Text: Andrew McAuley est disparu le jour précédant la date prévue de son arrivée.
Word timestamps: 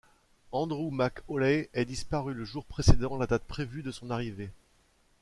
Andrew 0.51 0.89
McAuley 0.91 1.69
est 1.75 1.85
disparu 1.85 2.33
le 2.33 2.43
jour 2.43 2.65
précédant 2.65 3.19
la 3.19 3.27
date 3.27 3.43
prévue 3.43 3.83
de 3.83 3.91
son 3.91 4.09
arrivée. 4.09 4.49